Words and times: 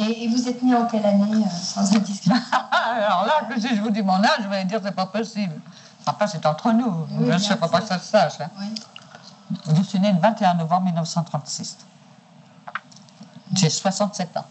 Et, 0.00 0.28
vous 0.28 0.48
êtes 0.48 0.62
né 0.62 0.74
en 0.74 0.86
quelle 0.86 1.04
année, 1.04 1.44
euh, 1.44 1.50
sans 1.50 1.94
indiscrétion 1.94 2.32
Alors 2.72 3.26
là, 3.26 3.42
si 3.58 3.76
je 3.76 3.82
vous 3.82 3.90
dis 3.90 4.02
mon 4.02 4.14
âge, 4.24 4.40
je 4.42 4.48
vais 4.48 4.64
dire 4.64 4.80
c'est 4.82 4.94
pas 4.94 5.06
possible. 5.06 5.60
Enfin, 6.06 6.26
c'est 6.26 6.44
entre 6.46 6.72
nous. 6.72 7.06
je 7.20 7.32
ne 7.32 7.38
sais 7.38 7.56
pas 7.56 7.68
que 7.68 7.86
ça 7.86 7.98
se 7.98 8.06
sache. 8.06 8.40
Hein. 8.40 8.48
Je 9.76 9.82
suis 9.82 10.00
né 10.00 10.12
le 10.12 10.18
21 10.18 10.54
novembre 10.54 10.86
1936. 10.86 11.76
J'ai 13.52 13.68
67 13.68 14.36
ans. 14.38 14.46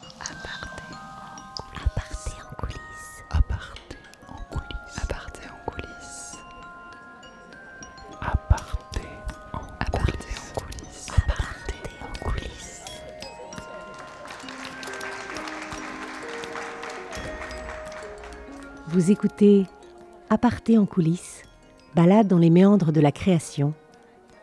Vous 18.91 19.11
écoutez 19.11 19.67
Aparté 20.31 20.79
en 20.79 20.87
coulisses, 20.87 21.43
balade 21.93 22.27
dans 22.27 22.39
les 22.39 22.49
méandres 22.49 22.91
de 22.91 22.99
la 22.99 23.11
création, 23.11 23.75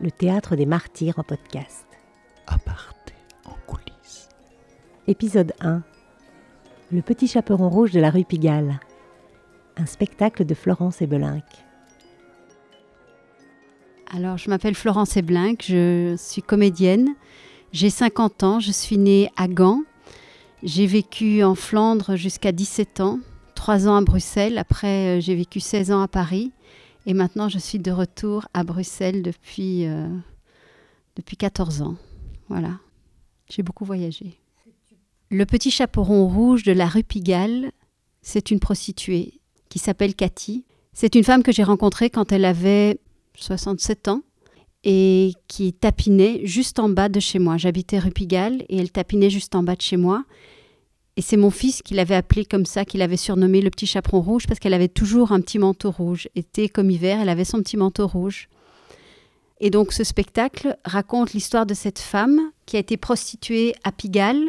le 0.01 0.13
théâtre 0.13 0.55
des 0.55 0.67
martyrs 0.67 1.19
en 1.19 1.25
podcast. 1.25 1.85
Aparté 2.47 3.15
en 3.45 3.55
coulisses. 3.67 4.29
Épisode 5.09 5.53
1 5.59 5.83
Le 6.93 7.03
petit 7.03 7.27
chaperon 7.27 7.69
rouge 7.69 7.91
de 7.91 7.99
la 7.99 8.09
rue 8.11 8.25
Pigalle. 8.25 8.79
Un 9.77 9.87
spectacle 9.87 10.45
de 10.45 10.55
Florence 10.55 11.03
Ebelinck. 11.03 11.43
Alors, 14.15 14.39
je 14.39 14.49
m'appelle 14.49 14.77
Florence 14.77 15.17
Ebelinck, 15.17 15.65
je 15.67 16.15
suis 16.17 16.43
comédienne. 16.43 17.17
J'ai 17.73 17.91
50 17.91 18.45
ans, 18.45 18.61
je 18.61 18.71
suis 18.71 18.97
née 18.97 19.29
à 19.37 19.49
Gand. 19.49 19.83
J'ai 20.63 20.87
vécu 20.87 21.43
en 21.43 21.57
Flandre 21.57 22.15
jusqu'à 22.15 22.53
17 22.53 23.01
ans 23.01 23.19
ans 23.71 23.97
à 23.97 24.03
Bruxelles. 24.03 24.59
Après, 24.59 25.19
euh, 25.19 25.21
j'ai 25.21 25.35
vécu 25.35 25.61
16 25.61 25.93
ans 25.93 26.01
à 26.01 26.09
Paris. 26.09 26.53
Et 27.07 27.15
maintenant, 27.15 27.49
je 27.49 27.59
suis 27.59 27.79
de 27.79 27.91
retour 27.91 28.49
à 28.55 28.65
Bruxelles 28.65 29.23
depuis, 29.23 29.87
euh, 29.87 30.09
depuis 31.15 31.37
14 31.37 31.83
ans. 31.83 31.97
Voilà. 32.49 32.79
J'ai 33.49 33.63
beaucoup 33.63 33.85
voyagé. 33.85 34.39
Le 35.31 35.45
petit 35.47 35.71
chaperon 35.71 36.27
rouge 36.27 36.63
de 36.63 36.73
la 36.73 36.87
rue 36.87 37.05
Pigalle, 37.05 37.71
c'est 38.23 38.51
une 38.51 38.61
prostituée 38.61 39.41
qui 39.69 39.79
s'appelle 39.79 40.15
Cathy. 40.15 40.65
C'est 40.93 41.15
une 41.15 41.25
femme 41.25 41.43
que 41.43 41.53
j'ai 41.53 41.65
rencontrée 41.65 42.11
quand 42.11 42.33
elle 42.33 42.45
avait 42.45 42.99
67 43.37 44.09
ans 44.09 44.23
et 44.85 45.33
qui 45.49 45.73
tapinait 45.73 46.41
juste 46.45 46.79
en 46.79 46.89
bas 46.89 47.09
de 47.09 47.21
chez 47.21 47.39
moi. 47.39 47.57
J'habitais 47.57 47.99
rue 47.99 48.13
Pigalle 48.13 48.65
et 48.69 48.79
elle 48.79 48.91
tapinait 48.91 49.31
juste 49.31 49.55
en 49.55 49.63
bas 49.63 49.77
de 49.77 49.83
chez 49.83 49.97
moi. 49.97 50.25
Et 51.19 51.23
c'est 51.23 51.39
mon 51.39 51.51
fils 51.51 51.81
qui 51.81 51.95
l'avait 51.95 52.15
appelé 52.15 52.45
comme 52.45 52.67
ça, 52.67 52.85
qui 52.85 52.99
l'avait 52.99 53.17
surnommé 53.17 53.63
le 53.63 53.71
petit 53.71 53.87
chaperon 53.87 54.21
rouge, 54.21 54.47
parce 54.47 54.61
qu'elle 54.61 54.75
avait 54.75 54.89
toujours 54.89 55.33
un 55.33 55.41
petit 55.41 55.59
manteau 55.59 55.91
rouge. 55.91 56.29
Été 56.35 56.69
comme 56.69 56.91
hiver, 56.91 57.21
elle 57.21 57.31
avait 57.31 57.47
son 57.47 57.59
petit 57.59 57.79
manteau 57.79 58.07
rouge. 58.07 58.49
Et 59.59 59.71
donc 59.71 59.95
ce 59.95 60.05
spectacle 60.05 60.77
raconte 60.85 61.33
l'histoire 61.33 61.65
de 61.65 61.73
cette 61.73 61.99
femme 61.99 62.39
qui 62.67 62.77
a 62.77 62.81
été 62.81 62.99
prostituée 62.99 63.75
à 63.83 63.93
Pigalle 63.93 64.45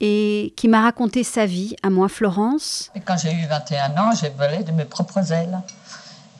et 0.00 0.52
qui 0.56 0.66
m'a 0.66 0.82
raconté 0.82 1.22
sa 1.22 1.46
vie, 1.46 1.76
à 1.84 1.90
moi 1.90 2.08
Florence. 2.08 2.90
Et 2.96 3.00
quand 3.00 3.16
j'ai 3.16 3.32
eu 3.32 3.46
21 3.46 3.90
ans, 3.98 4.10
j'ai 4.20 4.30
volé 4.30 4.64
de 4.64 4.72
mes 4.72 4.84
propres 4.84 5.32
ailes. 5.32 5.60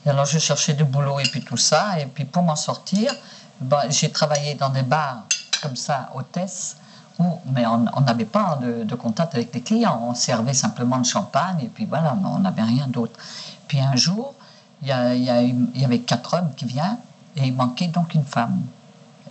Et 0.05 0.09
alors 0.09 0.25
je 0.25 0.37
cherchais 0.37 0.73
du 0.73 0.83
boulot 0.83 1.21
et 1.21 1.29
puis 1.31 1.41
tout 1.41 1.55
ça. 1.55 1.97
Et 2.01 2.07
puis 2.07 2.25
pour 2.25 2.43
m'en 2.43 2.57
sortir, 2.57 3.15
ben, 3.61 3.89
j'ai 3.89 4.11
travaillé 4.11 4.55
dans 4.55 4.69
des 4.69 4.83
bars 4.83 5.25
comme 5.61 5.77
ça, 5.77 6.09
hôtesse 6.13 6.75
mais 7.19 7.65
on 7.67 8.01
n'avait 8.01 8.25
pas 8.25 8.59
de, 8.61 8.95
contact 8.95 9.35
avec 9.35 9.53
les 9.53 9.61
clients. 9.61 9.99
On 10.03 10.15
servait 10.15 10.53
simplement 10.53 10.97
le 10.97 11.03
champagne 11.03 11.59
et 11.61 11.69
puis 11.69 11.85
voilà, 11.85 12.17
on 12.25 12.39
n'avait 12.39 12.63
rien 12.63 12.87
d'autre. 12.87 13.19
Puis 13.67 13.79
un 13.79 13.95
jour, 13.95 14.33
il 14.81 14.87
y, 14.87 15.79
y, 15.79 15.85
avait 15.85 15.99
quatre 15.99 16.33
hommes 16.33 16.51
qui 16.55 16.65
viennent 16.65 16.97
et 17.35 17.47
il 17.47 17.53
manquait 17.53 17.87
donc 17.87 18.13
une 18.15 18.25
femme. 18.25 18.61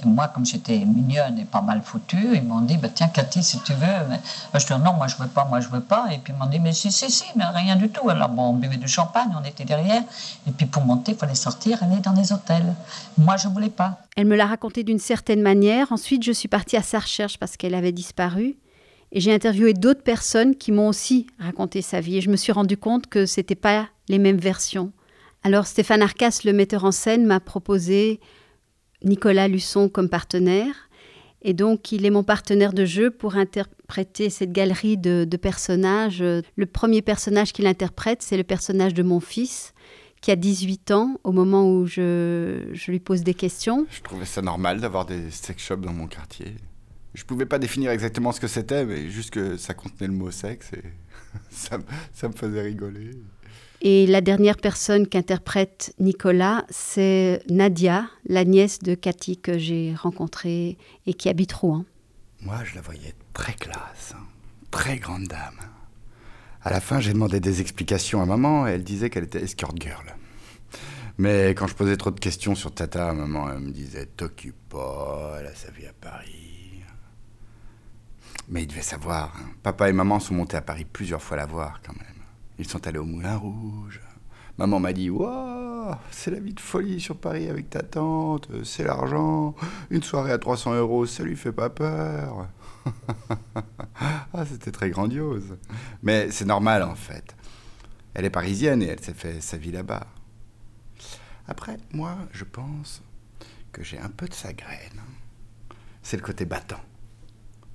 Et 0.01 0.07
moi, 0.07 0.29
comme 0.29 0.47
j'étais 0.47 0.79
mignonne 0.79 1.39
et 1.39 1.45
pas 1.45 1.61
mal 1.61 1.83
foutue, 1.83 2.35
ils 2.35 2.43
m'ont 2.43 2.61
dit 2.63 2.77
bah, 2.77 2.89
Tiens, 2.93 3.09
Cathy, 3.09 3.43
si 3.43 3.61
tu 3.61 3.73
veux. 3.75 4.09
Mais, 4.09 4.21
je 4.59 4.67
dis 4.67 4.73
Non, 4.73 4.95
moi, 4.95 5.07
je 5.07 5.17
veux 5.17 5.29
pas, 5.29 5.45
moi, 5.45 5.61
je 5.61 5.69
veux 5.69 5.83
pas. 5.83 6.07
Et 6.13 6.19
puis, 6.19 6.33
ils 6.33 6.39
m'ont 6.39 6.51
dit 6.51 6.59
Mais 6.59 6.73
si, 6.73 6.91
si, 6.91 7.11
si, 7.11 7.25
mais 7.37 7.45
rien 7.45 7.77
du 7.77 7.89
tout. 7.89 8.09
Alors, 8.09 8.29
bon, 8.29 8.51
on 8.51 8.53
buvait 8.55 8.79
du 8.79 8.89
champagne, 8.89 9.31
on 9.39 9.45
était 9.45 9.65
derrière. 9.65 10.03
Et 10.47 10.51
puis, 10.51 10.67
pour 10.67 10.85
monter, 10.85 11.13
il 11.13 11.19
fallait 11.19 11.35
sortir, 11.35 11.83
aller 11.83 12.01
dans 12.01 12.13
les 12.13 12.33
hôtels. 12.33 12.75
Moi, 13.19 13.37
je 13.37 13.49
voulais 13.49 13.71
pas. 13.71 13.99
Elle 14.17 14.27
me 14.27 14.37
l'a 14.37 14.47
raconté 14.47 14.83
d'une 14.83 14.99
certaine 14.99 15.43
manière. 15.43 15.93
Ensuite, 15.93 16.23
je 16.23 16.33
suis 16.33 16.49
partie 16.49 16.77
à 16.77 16.83
sa 16.83 16.99
recherche 16.99 17.39
parce 17.39 17.57
qu'elle 17.57 17.75
avait 17.75 17.93
disparu. 17.93 18.57
Et 19.13 19.21
j'ai 19.21 19.35
interviewé 19.35 19.75
d'autres 19.75 20.03
personnes 20.03 20.57
qui 20.57 20.73
m'ont 20.73 20.89
aussi 20.89 21.27
raconté 21.39 21.83
sa 21.83 22.01
vie. 22.01 22.17
Et 22.17 22.21
je 22.23 22.31
me 22.31 22.37
suis 22.37 22.53
rendu 22.53 22.79
compte 22.79 23.09
que 23.09 23.27
ce 23.27 23.41
n'étaient 23.41 23.55
pas 23.55 23.87
les 24.09 24.19
mêmes 24.19 24.39
versions. 24.39 24.91
Alors, 25.45 25.67
Stéphane 25.67 26.03
Arcas, 26.03 26.41
le 26.45 26.53
metteur 26.53 26.85
en 26.85 26.93
scène, 26.93 27.27
m'a 27.27 27.41
proposé 27.41 28.21
Nicolas 29.05 29.49
Luçon 29.49 29.89
comme 29.89 30.09
partenaire. 30.09 30.89
Et 31.43 31.55
donc, 31.55 31.91
il 31.91 32.07
est 32.07 32.11
mon 32.11 32.23
partenaire 32.23 32.73
de 32.73 32.85
jeu 32.85 33.11
pour 33.11 33.37
interpréter 33.37 34.31
cette 34.31 34.53
galerie 34.53 34.97
de, 34.97 35.25
personnages. 35.37 36.21
Le 36.23 36.67
premier 36.67 37.03
personnage 37.03 37.53
qu'il 37.53 37.67
interprète, 37.67 38.23
c'est 38.23 38.37
le 38.37 38.45
personnage 38.45 38.95
de 38.95 39.03
mon 39.03 39.19
fils, 39.19 39.75
qui 40.21 40.31
a 40.31 40.37
18 40.37 40.93
ans 40.93 41.21
au 41.25 41.33
moment 41.33 41.69
où 41.69 41.87
je, 41.87 42.73
lui 42.89 43.01
pose 43.01 43.25
des 43.25 43.35
questions. 43.35 43.87
Je 43.91 44.03
trouvais 44.03 44.25
ça 44.25 44.41
normal 44.41 44.81
d'avoir 44.81 45.05
des 45.05 45.31
sex 45.33 45.61
shops 45.61 45.81
dans 45.81 45.93
mon 45.93 46.07
quartier. 46.07 46.55
Je 47.15 47.25
pouvais 47.25 47.45
pas 47.45 47.59
définir 47.59 47.91
exactement 47.91 48.31
ce 48.31 48.41
que 48.41 48.47
c'était, 48.47 48.87
mais 48.87 49.11
juste 49.11 49.31
que 49.31 49.57
ça 49.57 49.75
contenait 49.75 50.07
le 50.07 50.15
mot 50.15 50.31
sexe 50.31 50.73
et 50.73 50.83
ça, 51.51 51.79
ça 52.15 52.29
me 52.29 52.35
faisait 52.35 52.63
rigoler. 52.63 53.11
Et 53.85 54.07
la 54.07 54.21
dernière 54.21 54.59
personne 54.59 55.09
qu'interprète 55.09 55.93
Nicolas, 55.99 56.65
c'est 56.71 57.43
Nadia, 57.51 58.09
la 58.29 58.45
nièce 58.45 58.79
de 58.79 58.95
Cathy 58.95 59.37
que 59.37 59.59
j'ai 59.59 59.93
rencontrée 59.97 60.79
et 61.07 61.15
qui 61.15 61.29
habite 61.29 61.53
Rouen. 61.53 61.85
Moi, 62.43 62.59
je 62.63 62.77
la 62.77 62.81
voyais 62.81 63.13
très 63.35 63.55
classe, 63.55 64.15
hein. 64.15 64.23
très 64.71 64.99
grande 64.99 65.25
dame. 65.25 65.59
À 66.63 66.71
la 66.71 66.81
fin, 66.81 67.01
j'ai 67.01 67.13
demandé 67.13 67.41
des 67.41 67.61
explications 67.61 68.23
à 68.23 68.25
maman 68.25 68.69
et 68.69 68.71
elle 68.71 68.85
disait 68.85 69.11
qu'elle 69.11 69.25
était 69.25 69.43
escort 69.43 69.75
girl. 69.77 70.15
Mais 71.19 71.49
quand 71.51 71.67
je 71.67 71.75
posais 71.75 71.97
trop 71.97 72.13
de 72.13 72.21
questions 72.21 72.55
sur 72.55 72.73
Tata, 72.73 73.13
maman 73.13 73.51
elle 73.51 73.59
me 73.59 73.73
disait 73.73 74.07
T'occupe 74.07 74.69
pas, 74.69 75.39
elle 75.41 75.47
a 75.47 75.55
sa 75.57 75.73
vie 75.73 75.87
à 75.87 75.93
Paris. 75.93 76.85
Mais 78.49 78.63
il 78.63 78.69
devait 78.69 78.81
savoir, 78.81 79.35
hein. 79.37 79.51
papa 79.65 79.89
et 79.89 79.93
maman 79.93 80.21
sont 80.21 80.35
montés 80.35 80.57
à 80.57 80.63
Paris 80.63 80.85
plusieurs 80.85 81.21
fois 81.21 81.37
la 81.37 81.47
voir 81.47 81.81
quand 81.85 81.95
même. 81.95 82.22
Ils 82.63 82.69
sont 82.69 82.87
allés 82.87 83.01
au 83.01 83.05
Moulin 83.05 83.37
Rouge. 83.39 84.01
Maman 84.57 84.79
m'a 84.79 84.93
dit 84.93 85.11
Waouh, 85.11 85.97
c'est 86.13 86.31
la 86.31 86.39
vie 86.39 86.55
de 86.55 86.61
folie 86.61 87.01
sur 87.01 87.17
Paris 87.17 87.49
avec 87.49 87.69
ta 87.71 87.83
tante, 87.83 88.49
c'est 88.63 88.85
l'argent. 88.85 89.57
Une 89.91 90.05
soirée 90.05 90.31
à 90.31 90.39
300 90.39 90.75
euros, 90.75 91.05
ça 91.05 91.25
lui 91.25 91.35
fait 91.35 91.51
pas 91.51 91.71
peur. 91.71 92.47
ah, 94.33 94.47
c'était 94.47 94.71
très 94.71 94.91
grandiose. 94.91 95.57
Mais 96.05 96.31
c'est 96.31 96.45
normal 96.45 96.85
en 96.85 96.95
fait. 96.95 97.35
Elle 98.15 98.27
est 98.27 98.31
parisienne 98.31 98.81
et 98.81 98.87
elle 98.87 99.01
s'est 99.01 99.13
fait 99.13 99.41
sa 99.41 99.57
vie 99.57 99.73
là-bas. 99.73 100.07
Après, 101.49 101.79
moi, 101.93 102.17
je 102.31 102.45
pense 102.45 103.03
que 103.73 103.83
j'ai 103.83 103.99
un 103.99 104.09
peu 104.09 104.29
de 104.29 104.35
sa 104.35 104.53
graine. 104.53 105.03
C'est 106.01 106.17
le 106.17 106.23
côté 106.23 106.45
battant. 106.45 106.81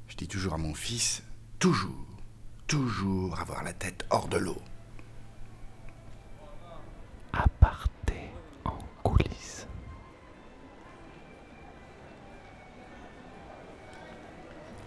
Je 0.08 0.16
dis 0.16 0.30
toujours 0.30 0.54
à 0.54 0.58
mon 0.58 0.74
fils 0.74 1.24
toujours 1.59 2.08
toujours 2.68 3.40
avoir 3.40 3.64
la 3.64 3.74
tête 3.74 4.06
hors 4.09 4.28
de 4.28 4.38
l'eau. 4.38 4.62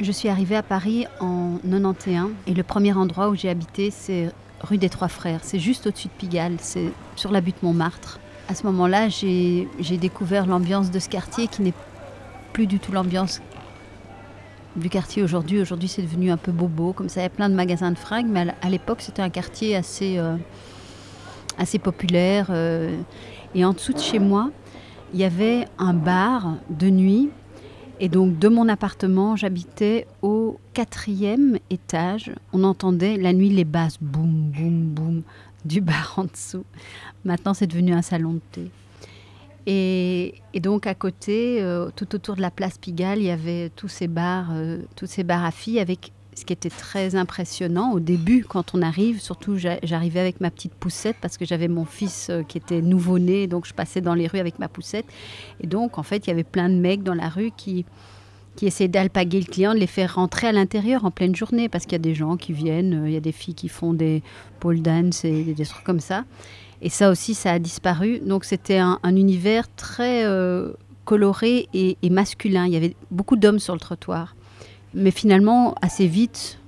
Je 0.01 0.13
suis 0.13 0.31
arrivée 0.31 0.57
à 0.57 0.63
Paris 0.63 1.05
en 1.21 1.59
91 1.63 2.31
et 2.47 2.55
le 2.55 2.63
premier 2.63 2.95
endroit 2.95 3.29
où 3.29 3.35
j'ai 3.35 3.51
habité, 3.51 3.91
c'est 3.91 4.31
rue 4.63 4.79
des 4.79 4.89
Trois 4.89 5.09
Frères. 5.09 5.41
C'est 5.43 5.59
juste 5.59 5.87
au-dessus 5.87 6.09
de 6.09 6.13
Pigalle, 6.15 6.57
c'est 6.59 6.91
sur 7.17 7.31
la 7.31 7.43
butte 7.43 7.63
Montmartre. 7.63 8.19
À 8.49 8.55
ce 8.55 8.65
moment-là, 8.65 9.11
j'ai 9.11 9.69
découvert 10.01 10.47
l'ambiance 10.47 10.91
de 10.91 10.99
ce 10.99 11.11
quartier 11.11 11.49
qui 11.49 11.61
n'est 11.61 11.75
plus 12.55 12.67
du 12.67 12.79
tout 12.79 12.93
l'ambiance 12.93 13.43
du 14.75 14.89
quartier 14.89 15.23
aujourd'hui. 15.23 15.61
Aujourd'hui, 15.61 15.89
c'est 15.89 16.03
devenu 16.03 16.31
un 16.31 16.39
peu 16.39 16.51
bobo, 16.51 16.95
comme 16.95 17.11
ça. 17.11 17.21
Il 17.21 17.25
y 17.25 17.27
a 17.27 17.31
plein 17.31 17.51
de 17.51 17.55
magasins 17.55 17.91
de 17.91 17.99
fringues, 17.99 18.29
mais 18.31 18.47
à 18.63 18.71
l'époque, 18.71 19.03
c'était 19.03 19.21
un 19.21 19.29
quartier 19.29 19.77
assez, 19.77 20.17
euh, 20.17 20.37
assez 21.59 21.79
populaire. 21.79 22.47
Euh. 22.49 22.97
et 23.55 23.67
en 23.67 23.75
dessous 23.75 23.93
de 23.93 24.01
chez 24.01 24.19
moi, 24.19 24.49
il 25.13 25.21
y 25.21 25.25
avait 25.25 25.67
un 25.79 25.93
bar 25.93 26.55
de 26.71 26.89
nuit. 26.89 27.29
Et 28.03 28.09
donc, 28.09 28.39
de 28.39 28.49
mon 28.49 28.67
appartement, 28.71 29.37
j'habitais 29.37 30.07
au 30.23 30.59
quatrième 30.73 31.59
étage. 31.69 32.33
On 32.55 32.65
entendait 32.65 33.19
la 33.19 33.35
nuit 33.35 33.51
les 33.51 33.67
basses, 33.67 33.99
boum, 34.01 34.51
boum, 34.51 34.85
boum, 34.87 35.23
du 35.67 35.83
bar 35.83 36.15
en 36.17 36.25
dessous. 36.25 36.65
Maintenant, 37.27 37.53
c'est 37.53 37.67
devenu 37.67 37.93
un 37.93 38.01
salon 38.01 38.33
de 38.33 38.41
thé. 38.53 38.71
Et, 39.67 40.35
donc 40.61 40.87
à 40.87 40.95
côté, 40.95 41.63
euh, 41.63 41.91
tout 41.95 42.15
autour 42.15 42.37
de 42.37 42.41
la 42.41 42.51
place 42.51 42.79
Pigalle, 42.79 43.19
il 43.19 43.27
y 43.27 43.31
avait 43.31 43.69
tous 43.77 43.89
ces 43.89 44.09
bars, 44.09 44.49
euh, 44.53 44.79
tous 44.97 45.07
ces 45.07 45.23
bars 45.23 45.45
à 45.45 45.51
filles 45.51 45.79
avec 45.79 46.13
ce 46.41 46.47
qui 46.47 46.53
était 46.55 46.71
très 46.71 47.15
impressionnant 47.17 47.93
au 47.93 48.01
début 48.01 48.45
quand 48.49 48.75
on 48.75 48.83
arrive. 48.83 49.21
Surtout, 49.21 49.57
j'arrivais 49.57 50.21
avec 50.21 50.41
ma 50.41 50.51
petite 50.51 50.75
poussette 50.75 51.17
parce 51.21 51.37
que 51.37 51.45
j'avais 51.45 51.69
mon 51.69 51.85
fils 51.85 52.29
euh, 52.31 52.43
qui 52.43 52.57
était 52.57 52.81
nouveau-né, 52.81 53.47
donc 53.47 53.67
je 53.67 53.75
passais 53.75 54.01
dans 54.01 54.15
les 54.15 54.27
rues 54.27 54.39
avec 54.39 54.59
ma 54.59 54.69
poussette. 54.69 55.05
Et 55.61 55.67
donc, 55.67 55.99
en 55.99 56.03
fait, 56.03 56.27
il 56.27 56.31
y 56.31 56.33
avait 56.33 56.45
plein 56.45 56.71
de 56.71 56.75
mecs 56.75 57.03
dans 57.03 57.15
la 57.15 57.29
rue 57.29 57.51
qui, 57.57 57.85
qui 58.57 58.67
essayaient 58.67 58.89
d'alpaguer 58.89 59.41
le 59.41 59.47
client, 59.47 59.75
de 59.75 59.79
les 59.79 59.87
faire 59.87 60.15
rentrer 60.15 60.47
à 60.47 60.53
l'intérieur 60.53 61.05
en 61.05 61.11
pleine 61.11 61.37
journée 61.37 61.69
parce 61.69 61.85
qu'il 61.85 61.93
y 61.93 61.97
a 61.97 61.99
des 61.99 62.15
gens 62.15 62.39
qui 62.39 62.55
viennent, 62.55 63.05
euh, 63.05 63.09
il 63.09 63.13
y 63.13 63.19
a 63.19 63.21
des 63.21 63.33
filles 63.33 63.55
qui 63.55 63.69
font 63.69 63.93
des 63.93 64.23
pole 64.61 64.81
dance 64.81 65.25
et 65.27 65.45
des 65.45 65.67
trucs 65.67 65.85
comme 65.85 66.01
ça. 66.01 66.25
Et 66.81 66.89
ça 66.89 67.11
aussi, 67.11 67.35
ça 67.35 67.53
a 67.53 67.59
disparu. 67.59 68.21
Donc, 68.21 68.47
c'était 68.47 68.79
un, 68.79 68.99
univers 69.05 69.67
très 69.75 70.25
euh, 70.25 70.73
coloré 71.05 71.69
et 71.75 71.99
masculin. 72.09 72.67
Il 72.67 72.73
y 72.73 72.77
avait 72.77 72.97
beaucoup 73.11 73.37
d'hommes 73.37 73.59
sur 73.59 73.75
le 73.75 73.81
trottoir. 73.81 74.35
Mais 74.95 75.11
finalement, 75.11 75.75
assez 75.83 76.07
vite, 76.07 76.59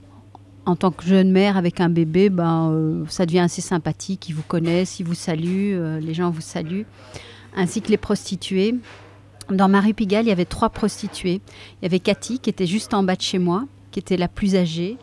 en 0.64 0.76
tant 0.76 0.90
que 0.90 1.04
jeune 1.04 1.30
mère 1.30 1.56
avec 1.56 1.80
un 1.80 1.88
bébé, 1.88 2.30
ben, 2.30 2.70
euh, 2.70 3.04
ça 3.08 3.26
devient 3.26 3.40
assez 3.40 3.60
sympathique. 3.60 4.28
Ils 4.28 4.34
vous 4.34 4.42
connaissent, 4.42 5.00
ils 5.00 5.06
vous 5.06 5.14
saluent, 5.14 5.74
euh, 5.74 6.00
les 6.00 6.14
gens 6.14 6.30
vous 6.30 6.40
saluent, 6.40 6.86
ainsi 7.56 7.82
que 7.82 7.88
les 7.88 7.96
prostituées. 7.96 8.76
Dans 9.50 9.68
Marie 9.68 9.92
Pigalle, 9.92 10.26
il 10.26 10.28
y 10.28 10.32
avait 10.32 10.44
trois 10.44 10.70
prostituées. 10.70 11.40
Il 11.80 11.84
y 11.84 11.86
avait 11.86 11.98
Cathy, 11.98 12.38
qui 12.38 12.48
était 12.48 12.66
juste 12.66 12.94
en 12.94 13.02
bas 13.02 13.16
de 13.16 13.22
chez 13.22 13.38
moi, 13.38 13.64
qui 13.90 13.98
était 13.98 14.16
la 14.16 14.28
plus 14.28 14.54
âgée. 14.54 14.98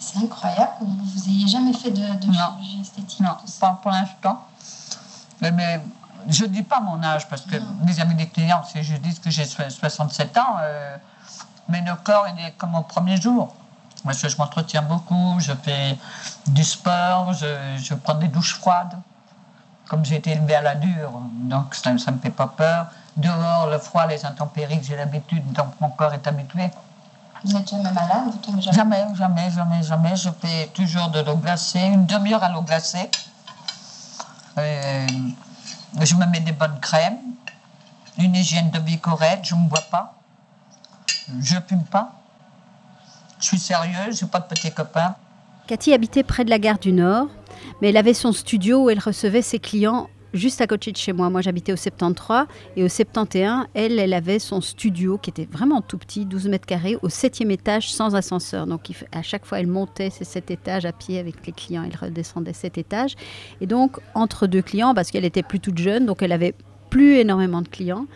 C'est 0.00 0.18
incroyable 0.18 0.72
que 0.80 0.84
vous 0.84 1.30
n'ayez 1.30 1.48
jamais 1.48 1.72
fait 1.72 1.90
de, 1.90 1.96
de 1.96 2.32
chirurgie 2.32 2.80
esthétique. 2.80 3.20
Non, 3.20 3.36
pas 3.60 3.78
pour 3.82 3.90
l'instant. 3.90 4.42
Mais, 5.42 5.80
je 6.28 6.44
ne 6.44 6.48
dis 6.48 6.62
pas 6.62 6.80
mon 6.80 7.02
âge, 7.02 7.28
parce 7.28 7.42
que 7.42 7.56
les 7.86 8.00
amis 8.00 8.14
des 8.14 8.26
clients, 8.26 8.62
si 8.64 8.82
je 8.82 8.96
dis 8.96 9.14
que 9.20 9.30
j'ai 9.30 9.44
67 9.44 10.38
ans, 10.38 10.56
euh, 10.60 10.96
mais 11.68 11.80
le 11.82 11.94
corps, 11.96 12.26
il 12.36 12.44
est 12.44 12.52
comme 12.52 12.74
au 12.74 12.82
premier 12.82 13.20
jour. 13.20 13.54
Moi, 14.04 14.12
je, 14.12 14.28
je 14.28 14.36
m'entretiens 14.36 14.82
beaucoup, 14.82 15.36
je 15.40 15.52
fais 15.52 15.98
du 16.46 16.62
sport, 16.62 17.32
je, 17.32 17.94
prends 17.94 18.14
des 18.14 18.28
douches 18.28 18.54
froides. 18.54 18.96
Comme 19.88 20.04
j'ai 20.04 20.16
été 20.16 20.32
élevé 20.32 20.54
à 20.56 20.62
la 20.62 20.74
dure, 20.74 21.12
donc 21.50 21.74
ça 21.74 21.90
ne 21.90 21.94
me 21.94 22.18
fait 22.18 22.30
pas 22.30 22.48
peur. 22.48 22.86
Dehors, 23.16 23.68
le 23.70 23.78
froid, 23.78 24.06
les 24.06 24.24
intempéries, 24.26 24.80
j'ai 24.82 24.96
l'habitude, 24.96 25.52
donc 25.52 25.68
mon 25.80 25.90
corps 25.90 26.12
est 26.12 26.26
habitué. 26.26 26.70
Vous 27.44 27.52
n'êtes 27.52 27.70
jamais 27.70 27.92
malade 27.92 28.32
vous 28.48 28.60
jamais... 28.60 29.06
jamais, 29.14 29.50
jamais, 29.50 29.82
jamais, 29.82 30.16
Je 30.16 30.30
fais 30.30 30.66
toujours 30.74 31.08
de 31.10 31.20
l'eau 31.20 31.36
glacée, 31.36 31.80
une 31.80 32.06
demi-heure 32.06 32.42
à 32.42 32.48
l'eau 32.48 32.62
glacée. 32.62 33.10
je 34.56 36.14
me 36.14 36.26
mets 36.26 36.40
des 36.40 36.52
bonnes 36.52 36.80
crèmes, 36.80 37.18
une 38.18 38.34
hygiène 38.34 38.70
de 38.70 38.80
vie 38.80 38.98
correcte, 38.98 39.44
je 39.46 39.54
ne 39.54 39.60
me 39.60 39.68
vois 39.68 39.84
pas. 39.90 40.15
Je 41.40 41.56
fume 41.68 41.84
pas. 41.90 42.12
Je 43.40 43.46
suis 43.46 43.58
sérieuse, 43.58 44.18
j'ai 44.18 44.26
pas 44.26 44.40
de 44.40 44.46
petits 44.46 44.72
copains. 44.72 45.14
Cathy 45.66 45.92
habitait 45.92 46.22
près 46.22 46.44
de 46.44 46.50
la 46.50 46.58
gare 46.58 46.78
du 46.78 46.92
Nord, 46.92 47.28
mais 47.80 47.88
elle 47.88 47.96
avait 47.96 48.14
son 48.14 48.32
studio 48.32 48.84
où 48.84 48.90
elle 48.90 49.00
recevait 49.00 49.42
ses 49.42 49.58
clients 49.58 50.08
juste 50.32 50.60
à 50.60 50.66
côté 50.66 50.92
de 50.92 50.96
chez 50.96 51.12
moi. 51.12 51.28
Moi, 51.30 51.40
j'habitais 51.40 51.72
au 51.72 51.76
73 51.76 52.46
et 52.76 52.84
au 52.84 52.88
71, 52.88 53.66
elle, 53.74 53.98
elle 53.98 54.12
avait 54.12 54.38
son 54.38 54.60
studio 54.60 55.18
qui 55.18 55.30
était 55.30 55.48
vraiment 55.50 55.80
tout 55.80 55.98
petit, 55.98 56.24
12 56.24 56.48
mètres 56.48 56.66
carrés, 56.66 56.96
au 57.02 57.08
septième 57.08 57.50
étage 57.50 57.90
sans 57.90 58.14
ascenseur. 58.14 58.66
Donc, 58.66 58.88
à 59.12 59.22
chaque 59.22 59.44
fois, 59.44 59.58
elle 59.60 59.66
montait 59.66 60.10
ces 60.10 60.24
sept 60.24 60.50
étages 60.50 60.84
à 60.84 60.92
pied 60.92 61.18
avec 61.18 61.46
les 61.46 61.52
clients. 61.52 61.82
Elle 61.84 61.96
redescendait 61.98 62.52
sept 62.52 62.78
étages. 62.78 63.16
Et 63.60 63.66
donc, 63.66 63.98
entre 64.14 64.46
deux 64.46 64.62
clients, 64.62 64.94
parce 64.94 65.10
qu'elle 65.10 65.24
était 65.24 65.42
plus 65.42 65.60
toute 65.60 65.78
jeune, 65.78 66.06
donc 66.06 66.22
elle 66.22 66.32
avait 66.32 66.54
plus 66.90 67.16
énormément 67.16 67.62
de 67.62 67.68
clients. 67.68 68.06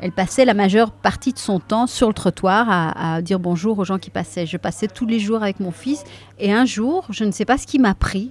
Elle 0.00 0.12
passait 0.12 0.44
la 0.44 0.54
majeure 0.54 0.92
partie 0.92 1.32
de 1.32 1.38
son 1.38 1.58
temps 1.58 1.86
sur 1.86 2.08
le 2.08 2.14
trottoir 2.14 2.66
à, 2.68 3.20
dire 3.20 3.40
bonjour 3.40 3.78
aux 3.78 3.84
gens 3.84 3.98
qui 3.98 4.10
passaient. 4.10 4.46
Je 4.46 4.56
passais 4.56 4.86
tous 4.86 5.06
les 5.06 5.18
jours 5.18 5.42
avec 5.42 5.58
mon 5.58 5.72
fils 5.72 6.04
et 6.38 6.52
un 6.52 6.64
jour, 6.64 7.06
je 7.10 7.24
ne 7.24 7.32
sais 7.32 7.44
pas 7.44 7.58
ce 7.58 7.66
qui 7.66 7.78
m'a 7.78 7.94
pris. 7.94 8.30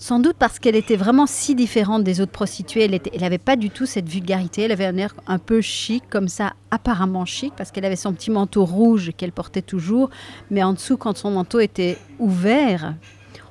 Sans 0.00 0.20
doute 0.20 0.36
parce 0.38 0.60
qu'elle 0.60 0.76
était 0.76 0.96
vraiment 0.96 1.26
si 1.26 1.56
différente 1.56 2.04
des 2.04 2.20
autres 2.20 2.30
prostituées. 2.30 2.84
Elle 2.84 3.20
n'avait 3.20 3.38
pas 3.38 3.56
du 3.56 3.68
tout 3.68 3.84
cette 3.84 4.08
vulgarité. 4.08 4.62
Elle 4.62 4.72
avait 4.72 4.86
un 4.86 4.96
air 4.96 5.12
un 5.26 5.38
peu 5.38 5.60
chic, 5.60 6.04
comme 6.08 6.28
ça, 6.28 6.52
apparemment 6.70 7.24
chic, 7.24 7.52
parce 7.56 7.72
qu'elle 7.72 7.84
avait 7.84 7.96
son 7.96 8.12
petit 8.12 8.30
manteau 8.30 8.64
rouge 8.64 9.10
qu'elle 9.16 9.32
portait 9.32 9.62
toujours. 9.62 10.08
Mais 10.52 10.62
en 10.62 10.72
dessous, 10.72 10.96
quand 10.96 11.16
son 11.16 11.32
manteau 11.32 11.58
était 11.58 11.98
ouvert, 12.20 12.94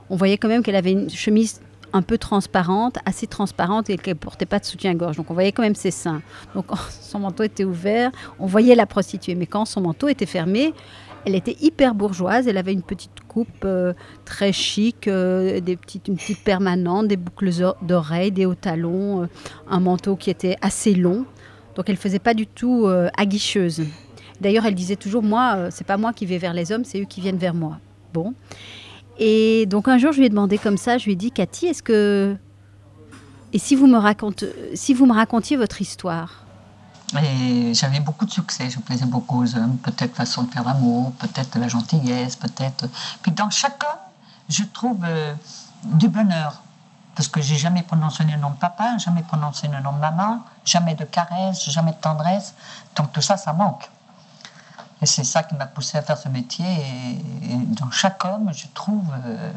on 0.09 0.15
voyait 0.15 0.37
quand 0.37 0.47
même 0.47 0.63
qu'elle 0.63 0.77
avait 0.77 0.93
une 0.93 1.09
chemise 1.09 1.59
un 1.93 2.01
peu 2.01 2.17
transparente, 2.17 2.97
assez 3.05 3.27
transparente 3.27 3.89
et 3.89 3.97
qu'elle 3.97 4.15
portait 4.15 4.45
pas 4.45 4.59
de 4.59 4.65
soutien-gorge. 4.65 5.17
Donc 5.17 5.31
on 5.31 5.33
voyait 5.33 5.51
quand 5.51 5.63
même 5.63 5.75
ses 5.75 5.91
seins. 5.91 6.21
Donc 6.55 6.65
son 7.01 7.19
manteau 7.19 7.43
était 7.43 7.63
ouvert, 7.63 8.11
on 8.39 8.45
voyait 8.45 8.75
la 8.75 8.85
prostituée. 8.85 9.35
Mais 9.35 9.45
quand 9.45 9.65
son 9.65 9.81
manteau 9.81 10.07
était 10.07 10.25
fermé, 10.25 10.73
elle 11.25 11.35
était 11.35 11.57
hyper 11.59 11.93
bourgeoise. 11.93 12.47
Elle 12.47 12.57
avait 12.57 12.73
une 12.73 12.83
petite 12.83 13.19
coupe 13.27 13.65
euh, 13.65 13.93
très 14.23 14.53
chic, 14.53 15.07
euh, 15.07 15.59
des 15.59 15.75
petites, 15.75 16.07
une 16.07 16.15
petite 16.15 16.43
permanente, 16.43 17.09
des 17.09 17.17
boucles 17.17 17.51
d'oreilles, 17.81 18.31
des 18.31 18.45
hauts 18.45 18.55
talons, 18.55 19.23
euh, 19.23 19.27
un 19.69 19.79
manteau 19.79 20.15
qui 20.15 20.29
était 20.29 20.55
assez 20.61 20.93
long. 20.93 21.25
Donc 21.75 21.89
elle 21.89 21.97
faisait 21.97 22.19
pas 22.19 22.33
du 22.33 22.47
tout 22.47 22.87
aguicheuse. 23.15 23.83
D'ailleurs, 24.41 24.65
elle 24.65 24.73
disait 24.73 24.95
toujours 24.95 25.21
moi, 25.21 25.69
c'est 25.69 25.85
pas 25.85 25.97
moi 25.97 26.11
qui 26.11 26.25
vais 26.25 26.39
vers 26.39 26.53
les 26.53 26.71
hommes, 26.71 26.83
c'est 26.83 26.99
eux 26.99 27.05
qui 27.05 27.21
viennent 27.21 27.37
vers 27.37 27.53
moi. 27.53 27.77
Bon. 28.15 28.33
Et 29.19 29.65
donc 29.65 29.87
un 29.87 29.97
jour, 29.97 30.11
je 30.11 30.19
lui 30.19 30.25
ai 30.25 30.29
demandé 30.29 30.57
comme 30.57 30.77
ça, 30.77 30.97
je 30.97 31.05
lui 31.05 31.13
ai 31.13 31.15
dit, 31.15 31.31
Cathy, 31.31 31.67
est-ce 31.67 31.83
que... 31.83 32.35
Et 33.53 33.59
si 33.59 33.75
vous 33.75 33.87
me, 33.87 33.99
si 34.75 34.93
vous 34.93 35.05
me 35.05 35.13
racontiez 35.13 35.57
votre 35.57 35.81
histoire? 35.81 36.43
J'avais 37.71 38.01
beaucoup 38.01 38.25
de 38.25 38.31
succès, 38.31 38.69
je 38.69 38.79
plaisais 38.79 39.05
beaucoup 39.05 39.43
aux 39.43 39.55
hommes, 39.55 39.77
peut-être 39.77 40.13
façon 40.13 40.43
de 40.43 40.51
faire 40.51 40.65
l'amour, 40.65 41.13
peut-être 41.13 41.57
la 41.57 41.69
gentillesse, 41.69 42.35
peut-être. 42.35 42.89
Puis 43.21 43.31
dans 43.31 43.49
chaque 43.49 43.81
homme, 43.83 43.99
je 44.49 44.63
trouve 44.65 44.99
euh, 45.05 45.33
du 45.83 46.09
bonheur. 46.09 46.61
Parce 47.15 47.29
que 47.29 47.41
j'ai 47.41 47.55
jamais 47.55 47.81
prononcé 47.81 48.23
le 48.25 48.37
nom 48.37 48.51
de 48.51 48.57
papa, 48.57 48.97
jamais 48.97 49.23
prononcé 49.23 49.67
le 49.67 49.81
nom 49.81 49.93
de 49.93 49.99
maman, 49.99 50.41
jamais 50.65 50.93
de 50.95 51.05
caresse, 51.05 51.67
jamais 51.69 51.91
de 51.91 51.97
tendresse. 51.97 52.53
Donc 52.95 53.11
tout 53.13 53.21
ça, 53.21 53.37
ça 53.37 53.53
manque. 53.53 53.89
Et 55.01 55.05
c'est 55.05 55.23
ça 55.23 55.44
qui 55.44 55.55
m'a 55.55 55.67
poussé 55.67 55.97
à 55.97 56.01
faire 56.01 56.17
ce 56.17 56.29
métier. 56.29 56.65
Et, 56.65 57.55
dans 57.79 57.91
chaque 57.91 58.23
homme, 58.25 58.51
je 58.53 58.65
trouve. 58.73 59.05
Euh, 59.25 59.51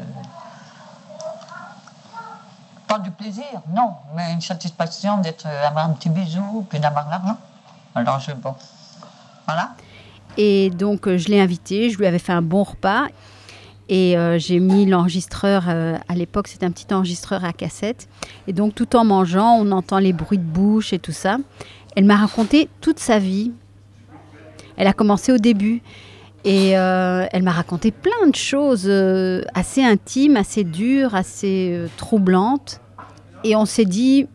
pas 2.87 2.99
du 2.99 3.11
plaisir, 3.11 3.45
non, 3.73 3.93
mais 4.13 4.33
une 4.33 4.41
satisfaction 4.41 5.19
d'être 5.19 5.47
avoir 5.47 5.85
un 5.85 5.93
petit 5.93 6.09
bisou, 6.09 6.65
puis 6.69 6.77
d'avoir 6.77 7.09
l'argent. 7.09 7.37
Alors 7.95 8.19
je 8.19 8.33
bon, 8.33 8.53
voilà. 9.47 9.71
Et 10.35 10.69
donc 10.71 11.07
je 11.07 11.29
l'ai 11.29 11.39
invité, 11.39 11.89
je 11.89 11.97
lui 11.97 12.05
avais 12.05 12.19
fait 12.19 12.33
un 12.33 12.41
bon 12.41 12.63
repas 12.63 13.07
et 13.91 14.17
euh, 14.17 14.39
j'ai 14.39 14.59
mis 14.59 14.85
l'enregistreur. 14.85 15.65
Euh, 15.67 15.97
à 16.07 16.15
l'époque, 16.15 16.47
c'était 16.47 16.65
un 16.65 16.71
petit 16.71 16.91
enregistreur 16.93 17.43
à 17.43 17.51
cassette. 17.51 18.07
Et 18.47 18.53
donc 18.53 18.73
tout 18.73 18.95
en 18.95 19.03
mangeant, 19.03 19.57
on 19.57 19.69
entend 19.71 19.99
les 19.99 20.13
bruits 20.13 20.37
de 20.37 20.43
bouche 20.43 20.93
et 20.93 20.99
tout 20.99 21.11
ça. 21.11 21.37
Elle 21.97 22.05
m'a 22.05 22.15
raconté 22.15 22.69
toute 22.79 22.99
sa 22.99 23.19
vie, 23.19 23.51
elle 24.77 24.87
a 24.87 24.93
commencé 24.93 25.31
au 25.31 25.37
début. 25.37 25.81
Et 26.43 26.77
euh, 26.77 27.25
elle 27.31 27.43
m'a 27.43 27.51
raconté 27.51 27.91
plein 27.91 28.27
de 28.27 28.35
choses 28.35 28.85
euh, 28.87 29.43
assez 29.53 29.83
intimes, 29.83 30.37
assez 30.37 30.63
dures, 30.63 31.13
assez 31.13 31.71
euh, 31.73 31.87
troublantes. 31.97 32.81
Et 33.43 33.55
on 33.55 33.65
s'est 33.65 33.85
dit 33.85 34.27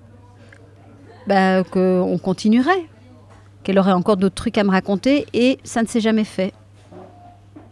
bah, 1.26 1.64
qu'on 1.64 2.18
continuerait, 2.22 2.86
qu'elle 3.64 3.78
aurait 3.78 3.92
encore 3.92 4.16
d'autres 4.16 4.36
trucs 4.36 4.56
à 4.56 4.62
me 4.62 4.70
raconter. 4.70 5.26
Et 5.32 5.58
ça 5.64 5.82
ne 5.82 5.88
s'est 5.88 6.00
jamais 6.00 6.24
fait. 6.24 6.52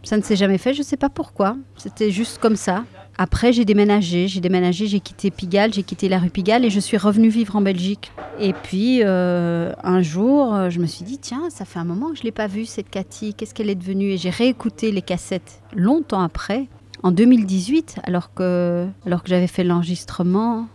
Ça 0.02 0.16
ne 0.16 0.22
s'est 0.22 0.36
jamais 0.36 0.58
fait, 0.58 0.74
je 0.74 0.80
ne 0.80 0.84
sais 0.84 0.96
pas 0.96 1.08
pourquoi. 1.08 1.56
C'était 1.76 2.10
juste 2.10 2.38
comme 2.38 2.56
ça. 2.56 2.84
Après, 3.16 3.52
j'ai 3.52 3.64
déménagé. 3.64 4.26
J'ai 4.26 4.40
déménagé, 4.40 4.86
j'ai 4.86 5.00
quitté 5.00 5.30
Pigalle, 5.30 5.72
j'ai 5.72 5.82
quitté 5.82 6.08
la 6.08 6.18
rue 6.18 6.30
Pigalle 6.30 6.64
et 6.64 6.70
je 6.70 6.80
suis 6.80 6.96
revenue 6.96 7.28
vivre 7.28 7.54
en 7.56 7.60
Belgique. 7.60 8.10
Et 8.40 8.52
puis, 8.52 9.00
euh, 9.02 9.72
un 9.84 10.02
jour, 10.02 10.54
euh, 10.54 10.70
je 10.70 10.80
me 10.80 10.86
suis 10.86 11.04
dit, 11.04 11.18
tiens, 11.18 11.48
ça 11.50 11.64
fait 11.64 11.78
un 11.78 11.84
moment 11.84 12.10
que 12.10 12.16
je 12.16 12.22
ne 12.22 12.24
l'ai 12.24 12.32
pas 12.32 12.48
vue, 12.48 12.64
cette 12.64 12.90
Cathy. 12.90 13.34
Qu'est-ce 13.34 13.54
qu'elle 13.54 13.70
est 13.70 13.76
devenue? 13.76 14.10
Et 14.10 14.16
j'ai 14.16 14.30
réécouté 14.30 14.90
les 14.90 15.02
cassettes 15.02 15.62
longtemps 15.74 16.20
après, 16.20 16.66
en 17.04 17.12
2018, 17.12 18.00
alors 18.02 18.34
que, 18.34 18.88
alors 19.06 19.22
j'avais 19.24 19.46
fait 19.46 19.62
l'enregistrement 19.62 20.66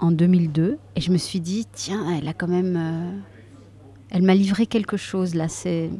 en 0.00 0.10
2002. 0.10 0.78
Et 0.96 1.00
je 1.00 1.12
me 1.12 1.18
suis 1.18 1.40
dit, 1.40 1.66
tiens, 1.72 2.18
elle 2.18 2.26
a 2.26 2.32
quand 2.32 2.48
même... 2.48 2.76
Euh, 2.76 3.18
elle 4.10 4.22
m'a 4.22 4.34
livré 4.34 4.66
quelque 4.66 4.96
chose, 4.96 5.34
là. 5.34 5.48
C'est, 5.48 5.90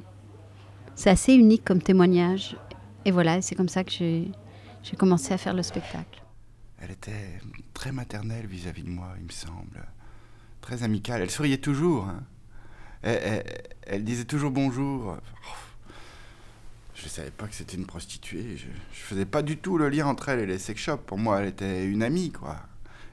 c'est 0.97 1.11
assez 1.11 1.35
unique 1.35 1.65
comme 1.65 1.81
témoignage. 1.81 2.57
Et 3.05 3.13
voilà, 3.13 3.41
c'est 3.41 3.55
comme 3.55 3.69
ça 3.69 3.85
que 3.85 3.93
j'ai 3.93 4.29
j'ai 4.89 4.97
commencé 4.97 5.33
à 5.33 5.39
faire 5.39 5.55
le 5.55 5.65
spectacle. 5.65 6.23
Elle 6.79 6.93
était 6.93 7.41
très 7.75 7.91
maternelle 7.91 8.47
vis-à-vis 8.47 8.85
de 8.85 8.91
moi, 8.91 9.15
il 9.19 9.25
me 9.25 9.33
semble. 9.33 9.85
Très 10.61 10.85
amicale. 10.85 11.23
Elle 11.23 11.31
souriait 11.31 11.59
toujours. 11.59 12.07
Hein. 12.07 12.23
Elle, 13.03 14.05
disait 14.05 14.25
toujours 14.25 14.53
bonjour. 14.53 15.17
Je 16.95 17.05
ne 17.05 17.09
savais 17.09 17.31
pas 17.31 17.47
que 17.47 17.55
c'était 17.55 17.77
une 17.77 17.87
prostituée. 17.87 18.57
Je, 18.57 18.67
ne 18.67 18.73
faisais 18.93 19.27
pas 19.27 19.43
du 19.43 19.57
tout 19.57 19.77
le 19.77 19.89
lien 19.89 20.07
entre 20.07 20.29
elle 20.29 20.41
et 20.41 20.47
les 20.47 20.59
sex 20.59 20.81
shops. 20.81 21.03
Pour 21.05 21.19
moi, 21.19 21.41
elle 21.41 21.49
était 21.49 21.85
une 21.85 22.03
amie, 22.03 22.31
quoi. 22.31 22.57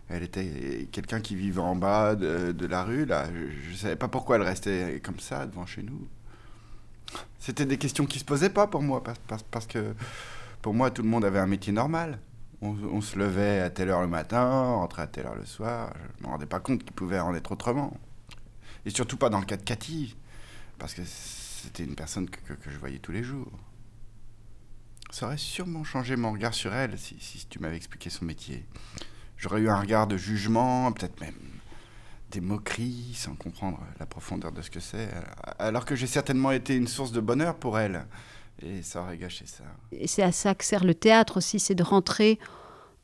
Elle 0.09 0.23
était 0.23 0.87
quelqu'un 0.91 1.21
qui 1.21 1.35
vivait 1.35 1.61
en 1.61 1.75
bas 1.75 2.15
de, 2.15 2.65
la 2.67 2.83
rue, 2.83 3.05
là. 3.05 3.25
Je 3.33 3.71
ne 3.71 3.75
savais 3.75 3.95
pas 3.95 4.07
pourquoi 4.07 4.35
elle 4.35 4.43
restait 4.43 5.01
comme 5.03 5.19
ça 5.19 5.47
devant 5.47 5.65
chez 5.65 5.81
nous. 5.81 6.07
C'était 7.39 7.65
des 7.65 7.77
questions 7.77 8.05
qui 8.05 8.19
se 8.19 8.25
posaient 8.25 8.51
pas 8.51 8.67
pour 8.67 8.83
moi, 8.83 9.03
parce 9.51 9.65
que 9.65 9.95
pour 10.63 10.73
moi, 10.73 10.89
tout 10.89 11.03
le 11.03 11.09
monde 11.09 11.25
avait 11.25 11.39
un 11.39 11.45
métier 11.45 11.73
normal. 11.73 12.19
On, 12.61 12.69
on 12.69 13.01
se 13.01 13.19
levait 13.19 13.59
à 13.59 13.69
telle 13.69 13.89
heure 13.89 14.01
le 14.01 14.07
matin, 14.07 14.47
rentrait 14.47 15.03
à 15.03 15.07
telle 15.07 15.27
heure 15.27 15.35
le 15.35 15.45
soir. 15.45 15.93
Je 16.17 16.23
me 16.23 16.29
rendais 16.29 16.45
pas 16.47 16.61
compte 16.61 16.83
qu'il 16.83 16.93
pouvait 16.93 17.19
en 17.19 17.35
être 17.35 17.51
autrement. 17.51 17.95
Et 18.85 18.89
surtout 18.89 19.17
pas 19.17 19.29
dans 19.29 19.39
le 19.39 19.45
cas 19.45 19.57
de 19.57 19.63
Cathy, 19.63 20.15
parce 20.79 20.93
que 20.93 21.01
c'était 21.03 21.83
une 21.83 21.95
personne 21.95 22.29
que, 22.29 22.39
je 22.67 22.77
voyais 22.77 22.99
tous 22.99 23.11
les 23.11 23.23
jours. 23.23 23.51
Ça 25.11 25.27
aurait 25.27 25.37
sûrement 25.37 25.83
changé 25.83 26.15
mon 26.15 26.31
regard 26.31 26.53
sur 26.53 26.73
elle 26.73 26.97
si 26.97 27.45
tu 27.49 27.59
m'avais 27.59 27.77
expliqué 27.77 28.09
son 28.09 28.23
métier. 28.25 28.65
J'aurais 29.37 29.59
eu 29.59 29.69
un 29.69 29.79
regard 29.79 30.07
de 30.07 30.15
jugement, 30.15 30.93
peut-être 30.93 31.19
même 31.19 31.35
des 32.31 32.39
moqueries, 32.39 33.13
sans 33.15 33.35
comprendre 33.35 33.79
la 33.99 34.05
profondeur 34.05 34.53
de 34.53 34.61
ce 34.61 34.71
que 34.71 34.79
c'est, 34.79 35.09
alors 35.59 35.83
que 35.83 35.95
j'ai 35.95 36.07
certainement 36.07 36.51
été 36.51 36.77
une 36.77 36.87
source 36.87 37.11
de 37.11 37.19
bonheur 37.19 37.55
pour 37.55 37.77
elle. 37.77 38.05
Et 38.61 38.81
ça 38.81 39.01
aurait 39.01 39.17
gâché 39.17 39.45
ça. 39.45 39.63
Et 39.91 40.07
c'est 40.07 40.23
à 40.23 40.31
ça 40.31 40.55
que 40.55 40.63
sert 40.63 40.83
le 40.83 40.93
théâtre 40.93 41.37
aussi, 41.37 41.59
c'est 41.59 41.75
de 41.75 41.83
rentrer, 41.83 42.39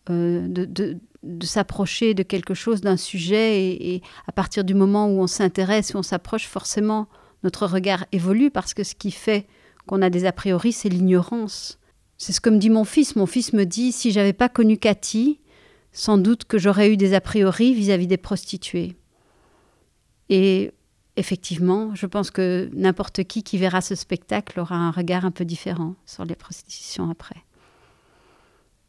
euh, 0.09 0.47
de, 0.47 0.65
de- 0.65 0.97
s'approcher 1.45 2.13
de 2.13 2.23
quelque 2.23 2.53
chose, 2.53 2.79
d'un 2.81 2.95
sujet, 2.95 3.73
et, 3.73 4.01
à 4.27 4.31
partir 4.31 4.63
du 4.63 4.73
moment 4.73 5.07
où 5.07 5.19
on 5.19 5.27
s'intéresse, 5.27 5.93
où 5.93 5.97
on 5.97 6.03
s'approche, 6.03 6.47
forcément, 6.47 7.07
notre 7.43 7.65
regard 7.65 8.05
évolue, 8.11 8.51
parce 8.51 8.73
que 8.73 8.83
ce 8.83 8.95
qui 8.95 9.11
fait 9.11 9.47
qu'on 9.85 10.01
a 10.01 10.09
des 10.09 10.25
a 10.25 10.31
priori, 10.31 10.71
c'est 10.71 10.87
l'ignorance. 10.89 11.79
C'est 12.17 12.31
ce 12.31 12.39
que 12.41 12.49
me 12.49 12.57
dit 12.57 12.69
mon 12.69 12.85
fils. 12.85 13.15
Mon 13.15 13.25
fils 13.25 13.51
me 13.53 13.65
dit, 13.65 13.91
si 13.91 14.11
j'avais 14.11 14.33
pas 14.33 14.49
connu 14.49 14.77
Cathy, 14.77 15.39
sans 15.91 16.17
doute 16.17 16.45
que 16.45 16.57
j'aurais 16.57 16.91
eu 16.91 16.97
des 16.97 17.13
a 17.13 17.21
priori 17.21 17.73
vis-à-vis 17.73 18.07
des 18.07 18.17
prostituées. 18.17 18.95
Et 20.29 20.71
effectivement, 21.19 21.93
je 21.95 22.05
pense 22.05 22.31
que 22.31 22.69
n'importe 22.73 23.23
qui 23.25 23.43
qui 23.43 23.57
verra 23.57 23.81
ce 23.81 23.93
spectacle 23.93 24.59
aura 24.59 24.75
un 24.75 24.91
regard 24.91 25.25
un 25.25 25.31
peu 25.31 25.45
différent 25.45 25.95
sur 26.05 26.23
les 26.23 26.35
prostitutions 26.35 27.09
après. 27.09 27.43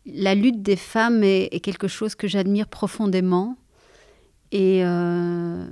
La 0.07 0.35
lutte 0.35 0.63
des 0.63 0.77
femmes 0.77 1.23
est, 1.25 1.61
quelque 1.61 1.89
chose 1.89 2.15
que 2.15 2.29
j'admire 2.29 2.69
profondément. 2.69 3.57
Et, 4.53 4.85
euh, 4.85 5.65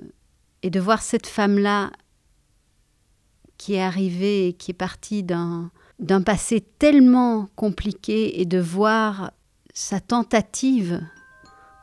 et 0.63 0.71
de 0.71 0.79
voir 0.79 1.03
cette 1.03 1.27
femme-là 1.27 1.91
qui 3.57 3.75
est 3.75 3.83
arrivée 3.83 4.49
et 4.49 4.53
qui 4.53 4.71
est 4.71 4.75
partie 4.75 5.25
d'un 5.25 5.71
passé 6.25 6.61
tellement 6.61 7.49
compliqué 7.57 8.41
et 8.41 8.45
de 8.45 8.59
voir 8.59 9.33
sa 9.75 9.99
tentative 9.99 11.01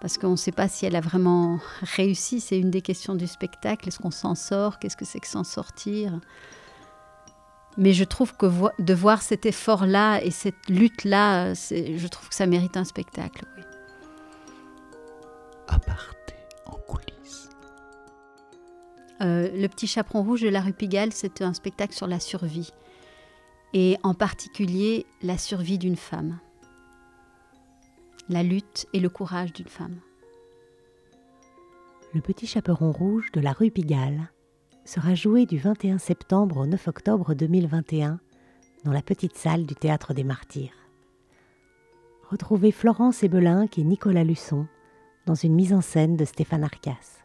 parce 0.06 0.20
qu'on 0.20 0.30
ne 0.30 0.36
sait 0.36 0.52
pas 0.52 0.68
si 0.68 0.86
elle 0.86 0.96
a 0.96 1.02
vraiment 1.02 1.58
réussi. 1.82 2.40
C'est 2.40 2.60
une 2.60 2.70
des 2.70 2.84
questions 2.84 3.16
du 3.16 3.26
spectacle. 3.26 3.88
Est-ce 3.88 3.98
qu'on 3.98 4.12
s'en 4.12 4.36
sort 4.36 4.78
Qu'est-ce 4.78 4.96
que 4.96 5.04
c'est 5.04 5.20
que 5.20 5.26
s'en 5.26 5.44
sortir? 5.44 6.20
Mais 7.76 7.92
je 7.92 8.04
trouve 8.04 8.38
que 8.38 8.46
vo- 8.46 8.70
de 8.78 8.94
voir 8.94 9.24
cet 9.24 9.48
effort-là 9.48 10.22
et 10.24 10.30
cette 10.30 10.70
lutte-là, 10.70 11.56
je 11.56 12.08
trouve 12.08 12.30
que 12.30 12.36
ça 12.36 12.46
mérite 12.46 12.78
un 12.78 12.84
spectacle. 12.84 13.46
oui. 13.58 13.64
Aparté 15.68 16.36
en 16.68 16.76
coulisses. 16.88 17.50
Euh, 19.22 19.50
le 19.60 19.68
petit 19.70 19.88
chaperon 19.88 20.22
rouge 20.22 20.42
de 20.42 20.50
la 20.50 20.62
rue 20.62 20.74
Pigalle, 20.74 21.14
c'est 21.14 21.42
un 21.42 21.56
spectacle 21.56 21.96
sur 21.96 22.06
la 22.06 22.20
survie. 22.20 22.70
Et 23.74 23.98
en 24.04 24.14
particulier 24.14 25.08
la 25.24 25.40
survie 25.40 25.80
d'une 25.80 25.98
femme. 25.98 26.38
La 28.28 28.42
lutte 28.42 28.88
et 28.92 29.00
le 29.00 29.10
courage 29.10 29.54
d'une 29.54 29.68
femme. 29.68 30.00
Le 32.16 32.22
Petit 32.22 32.48
Chaperon 32.48 32.92
Rouge 32.92 33.32
de 33.32 33.40
la 33.40 33.52
rue 33.52 33.70
Pigalle 33.70 34.32
sera 34.84 35.14
joué 35.14 35.46
du 35.46 35.60
21 35.60 36.00
septembre 36.00 36.58
au 36.58 36.66
9 36.66 36.88
octobre 36.88 37.36
2021 37.36 38.20
dans 38.84 38.92
la 38.92 39.04
petite 39.04 39.38
salle 39.38 39.68
du 39.68 39.76
Théâtre 39.76 40.16
des 40.16 40.24
Martyrs. 40.24 40.74
Retrouvez 42.32 42.72
Florence 42.72 43.22
Ebelinck 43.22 43.78
et 43.78 43.84
Nicolas 43.84 44.24
Luçon 44.24 44.66
dans 45.28 45.36
une 45.36 45.54
mise 45.54 45.74
en 45.74 45.82
scène 45.82 46.18
de 46.18 46.26
Stéphane 46.26 46.64
Arcas. 46.64 47.25